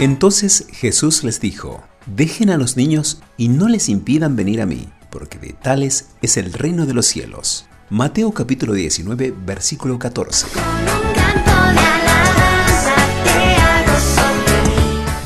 Entonces 0.00 0.66
Jesús 0.72 1.24
les 1.24 1.40
dijo, 1.40 1.84
dejen 2.06 2.48
a 2.48 2.56
los 2.56 2.76
niños 2.76 3.20
y 3.36 3.48
no 3.48 3.68
les 3.68 3.90
impidan 3.90 4.34
venir 4.34 4.62
a 4.62 4.66
mí, 4.66 4.88
porque 5.10 5.38
de 5.38 5.52
tales 5.52 6.08
es 6.22 6.38
el 6.38 6.52
reino 6.54 6.86
de 6.86 6.94
los 6.94 7.06
cielos. 7.06 7.66
Mateo 7.90 8.32
capítulo 8.32 8.72
19, 8.72 9.34
versículo 9.44 9.98
14. 9.98 10.46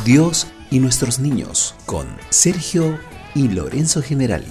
Dios 0.05 0.49
y 0.71 0.81
nuestros 0.81 1.21
niños 1.21 1.75
con 1.87 2.07
Sergio 2.31 2.99
y 3.35 3.49
Lorenzo 3.49 4.03
Generali. 4.03 4.49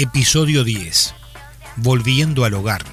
Episodio 0.00 0.62
10. 0.62 1.12
Volviendo 1.74 2.44
al 2.44 2.54
hogar. 2.54 2.84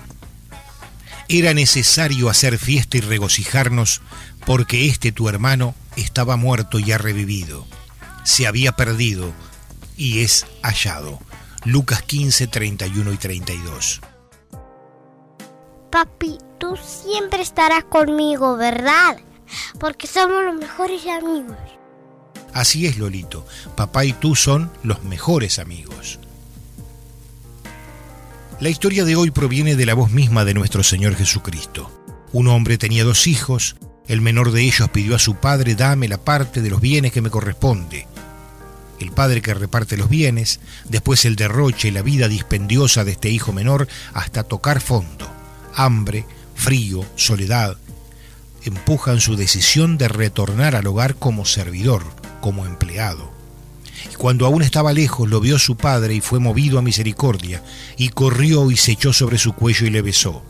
Era 1.30 1.54
necesario 1.54 2.32
hacer 2.32 2.58
fiesta 2.58 2.98
y 2.98 3.02
regocijarnos 3.02 4.02
porque 4.44 4.88
este 4.88 5.12
tu 5.12 5.30
hermano 5.30 5.76
estaba 5.98 6.36
muerto 6.36 6.80
y 6.80 6.92
ha 6.94 6.98
revivido. 6.98 7.68
Se 8.24 8.48
había 8.48 8.72
perdido 8.72 9.34
y 9.96 10.24
es 10.24 10.48
hallado. 10.64 11.20
Lucas 11.64 12.02
15, 12.02 12.48
31 12.48 13.14
y 13.14 13.18
32. 13.18 14.02
Papi, 15.92 16.40
tú 16.58 16.76
siempre 16.76 17.44
estarás 17.44 17.84
conmigo, 17.84 18.58
¿verdad? 18.58 19.20
Porque 19.80 20.08
somos 20.08 20.44
los 20.44 20.56
mejores 20.56 21.04
amigos. 21.06 21.56
Así 22.52 22.88
es, 22.88 22.98
Lolito. 22.98 23.46
Papá 23.76 24.06
y 24.06 24.14
tú 24.14 24.36
son 24.36 24.72
los 24.82 25.04
mejores 25.04 25.60
amigos. 25.60 26.20
La 28.62 28.70
historia 28.70 29.04
de 29.04 29.18
hoy 29.18 29.32
proviene 29.32 29.76
de 29.76 29.86
la 29.86 29.96
voz 29.96 30.12
misma 30.12 30.46
de 30.46 30.54
nuestro 30.54 30.82
Señor 30.82 31.16
Jesucristo. 31.16 31.92
Un 32.32 32.48
hombre 32.48 32.78
tenía 32.78 33.04
dos 33.04 33.28
hijos, 33.28 33.76
el 34.08 34.22
menor 34.22 34.54
de 34.54 34.62
ellos 34.62 34.90
pidió 34.92 35.18
a 35.18 35.20
su 35.20 35.36
padre, 35.36 35.76
dame 35.76 36.08
la 36.08 36.24
parte 36.24 36.62
de 36.62 36.70
los 36.70 36.80
bienes 36.80 37.12
que 37.12 37.22
me 37.22 37.30
corresponde. 37.30 38.08
El 38.98 39.12
padre 39.12 39.42
que 39.42 39.54
reparte 39.54 39.98
los 39.98 40.08
bienes, 40.08 40.62
después 40.86 41.26
el 41.26 41.36
derroche 41.36 41.90
y 41.90 41.92
la 41.92 42.02
vida 42.02 42.30
dispendiosa 42.30 43.04
de 43.04 43.12
este 43.12 43.30
hijo 43.30 43.52
menor 43.52 43.90
hasta 44.14 44.44
tocar 44.44 44.80
fondo. 44.80 45.30
Hambre, 45.76 46.26
frío, 46.56 47.06
soledad, 47.18 47.76
empujan 48.64 49.20
su 49.20 49.36
decisión 49.36 49.98
de 49.98 50.08
retornar 50.08 50.78
al 50.78 50.88
hogar 50.88 51.16
como 51.16 51.44
servidor, 51.44 52.04
como 52.40 52.66
empleado. 52.66 53.35
Cuando 54.18 54.46
aún 54.46 54.62
estaba 54.62 54.94
lejos 54.94 55.30
lo 55.30 55.40
vio 55.40 55.60
su 55.60 55.76
padre 55.76 56.16
y 56.16 56.22
fue 56.22 56.40
movido 56.40 56.80
a 56.80 56.82
misericordia, 56.82 57.62
y 57.98 58.10
corrió 58.10 58.72
y 58.72 58.78
se 58.78 58.94
echó 58.94 59.14
sobre 59.14 59.38
su 59.38 59.54
cuello 59.54 59.86
y 59.86 59.90
le 59.90 60.02
besó. 60.02 60.44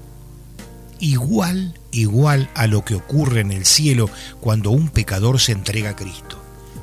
Igual, 1.00 1.78
igual 1.92 2.50
a 2.54 2.68
lo 2.68 2.86
que 2.86 2.96
ocurre 2.96 3.42
en 3.42 3.52
el 3.52 3.66
cielo 3.66 4.10
cuando 4.40 4.72
un 4.72 4.90
pecador 4.90 5.40
se 5.40 5.52
entrega 5.52 5.92
a 5.92 5.96
Cristo. 5.96 6.42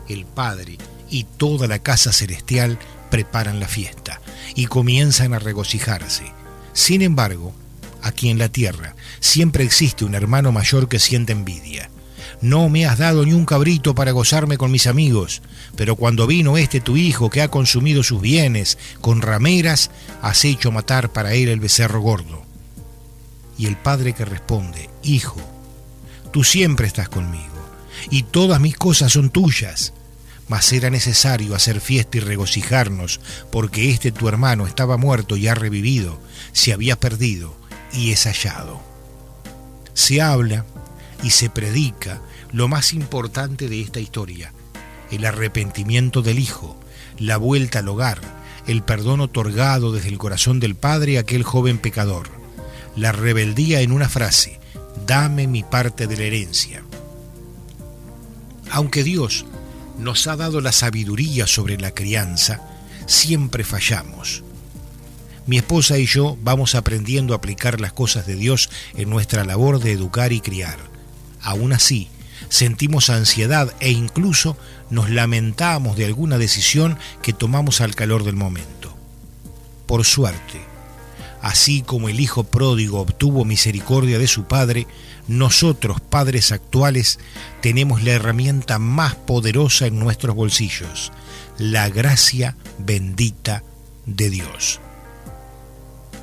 El 0.08 0.26
Padre 0.26 0.78
y 1.08 1.24
toda 1.24 1.66
la 1.66 1.78
casa 1.78 2.12
celestial 2.12 2.78
preparan 3.10 3.60
la 3.60 3.68
fiesta 3.68 4.20
y 4.54 4.66
comienzan 4.66 5.34
a 5.34 5.38
regocijarse. 5.38 6.24
Sin 6.72 7.02
embargo, 7.02 7.54
aquí 8.02 8.28
en 8.28 8.38
la 8.38 8.48
tierra 8.48 8.96
siempre 9.20 9.64
existe 9.64 10.04
un 10.04 10.14
hermano 10.14 10.52
mayor 10.52 10.88
que 10.88 10.98
siente 10.98 11.32
envidia 11.32 11.91
no 12.42 12.68
me 12.68 12.86
has 12.86 12.98
dado 12.98 13.24
ni 13.24 13.32
un 13.32 13.46
cabrito 13.46 13.94
para 13.94 14.10
gozarme 14.10 14.58
con 14.58 14.72
mis 14.72 14.88
amigos, 14.88 15.42
pero 15.76 15.94
cuando 15.94 16.26
vino 16.26 16.58
este 16.58 16.80
tu 16.80 16.96
hijo 16.96 17.30
que 17.30 17.40
ha 17.40 17.48
consumido 17.48 18.02
sus 18.02 18.20
bienes 18.20 18.78
con 19.00 19.22
rameras, 19.22 19.90
has 20.20 20.44
hecho 20.44 20.72
matar 20.72 21.12
para 21.12 21.34
él 21.34 21.48
el 21.48 21.60
becerro 21.60 22.00
gordo. 22.00 22.42
Y 23.56 23.66
el 23.66 23.76
padre 23.76 24.12
que 24.12 24.24
responde, 24.24 24.90
Hijo, 25.04 25.40
tú 26.32 26.42
siempre 26.42 26.88
estás 26.88 27.08
conmigo, 27.08 27.46
y 28.10 28.24
todas 28.24 28.60
mis 28.60 28.76
cosas 28.76 29.12
son 29.12 29.30
tuyas, 29.30 29.92
mas 30.48 30.72
era 30.72 30.90
necesario 30.90 31.54
hacer 31.54 31.80
fiesta 31.80 32.16
y 32.16 32.20
regocijarnos, 32.20 33.20
porque 33.52 33.90
este 33.90 34.10
tu 34.10 34.28
hermano 34.28 34.66
estaba 34.66 34.96
muerto 34.96 35.36
y 35.36 35.46
ha 35.46 35.54
revivido, 35.54 36.20
se 36.52 36.72
había 36.72 36.98
perdido 36.98 37.54
y 37.92 38.10
es 38.10 38.24
hallado. 38.24 38.82
Se 39.94 40.20
habla 40.20 40.64
y 41.22 41.30
se 41.30 41.48
predica 41.50 42.20
lo 42.52 42.68
más 42.68 42.92
importante 42.92 43.68
de 43.68 43.80
esta 43.80 44.00
historia, 44.00 44.52
el 45.10 45.24
arrepentimiento 45.24 46.22
del 46.22 46.38
Hijo, 46.38 46.78
la 47.18 47.36
vuelta 47.36 47.80
al 47.80 47.88
hogar, 47.88 48.20
el 48.66 48.82
perdón 48.82 49.20
otorgado 49.20 49.92
desde 49.92 50.08
el 50.08 50.18
corazón 50.18 50.60
del 50.60 50.74
Padre 50.74 51.16
a 51.16 51.20
aquel 51.20 51.42
joven 51.42 51.78
pecador, 51.78 52.28
la 52.94 53.12
rebeldía 53.12 53.80
en 53.80 53.92
una 53.92 54.08
frase, 54.08 54.60
dame 55.06 55.46
mi 55.46 55.62
parte 55.62 56.06
de 56.06 56.16
la 56.16 56.24
herencia. 56.24 56.82
Aunque 58.70 59.02
Dios 59.02 59.46
nos 59.98 60.26
ha 60.26 60.36
dado 60.36 60.60
la 60.60 60.72
sabiduría 60.72 61.46
sobre 61.46 61.78
la 61.78 61.92
crianza, 61.92 62.60
siempre 63.06 63.64
fallamos. 63.64 64.42
Mi 65.46 65.58
esposa 65.58 65.98
y 65.98 66.06
yo 66.06 66.38
vamos 66.42 66.74
aprendiendo 66.74 67.34
a 67.34 67.38
aplicar 67.38 67.80
las 67.80 67.92
cosas 67.92 68.26
de 68.26 68.36
Dios 68.36 68.70
en 68.94 69.10
nuestra 69.10 69.44
labor 69.44 69.80
de 69.80 69.92
educar 69.92 70.32
y 70.32 70.40
criar. 70.40 70.78
Aún 71.40 71.72
así, 71.72 72.08
sentimos 72.52 73.08
ansiedad 73.08 73.72
e 73.80 73.92
incluso 73.92 74.58
nos 74.90 75.08
lamentamos 75.08 75.96
de 75.96 76.04
alguna 76.04 76.36
decisión 76.36 76.98
que 77.22 77.32
tomamos 77.32 77.80
al 77.80 77.94
calor 77.94 78.24
del 78.24 78.36
momento. 78.36 78.94
Por 79.86 80.04
suerte, 80.04 80.60
así 81.40 81.80
como 81.80 82.10
el 82.10 82.20
Hijo 82.20 82.44
pródigo 82.44 83.00
obtuvo 83.00 83.46
misericordia 83.46 84.18
de 84.18 84.28
su 84.28 84.44
Padre, 84.44 84.86
nosotros, 85.28 86.02
padres 86.02 86.52
actuales, 86.52 87.18
tenemos 87.62 88.02
la 88.02 88.12
herramienta 88.12 88.78
más 88.78 89.14
poderosa 89.14 89.86
en 89.86 89.98
nuestros 89.98 90.36
bolsillos, 90.36 91.10
la 91.56 91.88
gracia 91.88 92.56
bendita 92.76 93.64
de 94.04 94.28
Dios. 94.28 94.78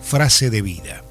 Frase 0.04 0.52
de 0.52 0.62
vida. 0.62 1.09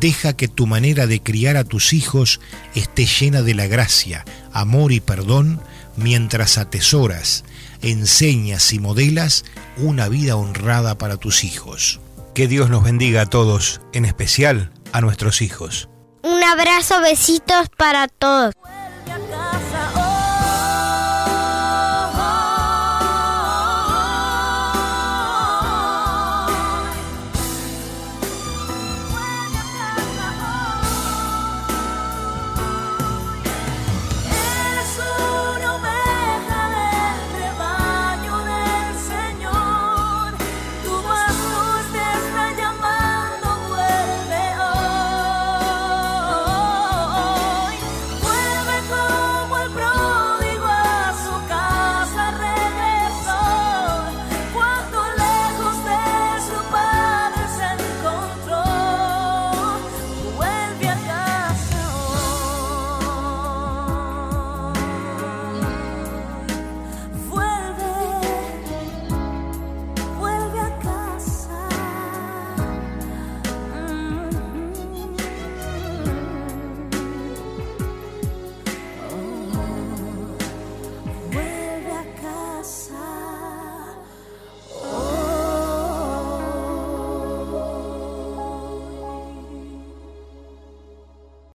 Deja 0.00 0.34
que 0.34 0.48
tu 0.48 0.66
manera 0.66 1.06
de 1.06 1.22
criar 1.22 1.56
a 1.56 1.64
tus 1.64 1.92
hijos 1.92 2.40
esté 2.74 3.06
llena 3.06 3.42
de 3.42 3.54
la 3.54 3.66
gracia, 3.66 4.24
amor 4.52 4.92
y 4.92 5.00
perdón 5.00 5.60
mientras 5.96 6.58
atesoras, 6.58 7.44
enseñas 7.82 8.72
y 8.72 8.78
modelas 8.78 9.44
una 9.76 10.08
vida 10.08 10.36
honrada 10.36 10.96
para 10.96 11.16
tus 11.16 11.44
hijos. 11.44 12.00
Que 12.34 12.48
Dios 12.48 12.70
nos 12.70 12.84
bendiga 12.84 13.22
a 13.22 13.26
todos, 13.26 13.80
en 13.92 14.04
especial 14.04 14.72
a 14.92 15.00
nuestros 15.00 15.42
hijos. 15.42 15.88
Un 16.22 16.42
abrazo, 16.42 17.00
besitos 17.00 17.68
para 17.76 18.08
todos. 18.08 18.54